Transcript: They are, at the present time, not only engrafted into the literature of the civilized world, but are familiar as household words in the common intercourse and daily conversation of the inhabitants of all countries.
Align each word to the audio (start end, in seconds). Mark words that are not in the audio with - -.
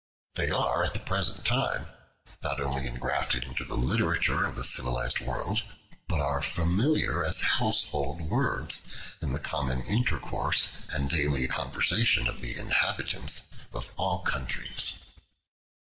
They 0.33 0.49
are, 0.49 0.83
at 0.83 0.93
the 0.93 0.99
present 0.99 1.45
time, 1.45 1.85
not 2.41 2.59
only 2.59 2.87
engrafted 2.87 3.43
into 3.43 3.63
the 3.63 3.77
literature 3.77 4.45
of 4.47 4.55
the 4.55 4.63
civilized 4.63 5.21
world, 5.21 5.61
but 6.07 6.19
are 6.19 6.41
familiar 6.41 7.23
as 7.23 7.41
household 7.41 8.19
words 8.23 8.81
in 9.21 9.31
the 9.31 9.37
common 9.39 9.83
intercourse 9.83 10.71
and 10.89 11.07
daily 11.07 11.47
conversation 11.47 12.27
of 12.27 12.41
the 12.41 12.57
inhabitants 12.57 13.43
of 13.73 13.91
all 13.95 14.23
countries. 14.23 14.93